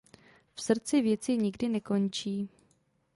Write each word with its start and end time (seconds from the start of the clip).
V 0.55 0.61
srdci 0.61 1.01
věci 1.01 1.37
nikdy 1.37 1.69
nekončí. 1.69 2.49